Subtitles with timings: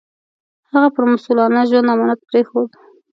[0.71, 2.69] هغه پر مسوولانه ژوند امانت پرېښود.